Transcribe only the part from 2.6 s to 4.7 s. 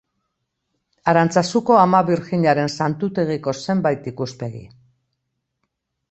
Santutegiko zenbait ikuspegi.